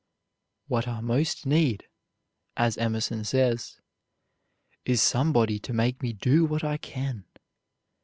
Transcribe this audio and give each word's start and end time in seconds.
"What 0.65 0.87
I 0.87 0.99
most 0.99 1.45
need," 1.45 1.87
as 2.57 2.75
Emerson 2.75 3.23
says, 3.23 3.79
"is 4.83 4.99
somebody 4.99 5.59
to 5.59 5.73
make 5.73 6.01
me 6.01 6.11
do 6.11 6.43
what 6.43 6.63
I 6.63 6.77
can." 6.77 7.25